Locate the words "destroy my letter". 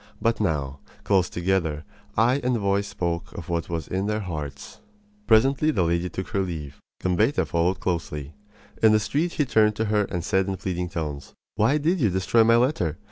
12.09-12.97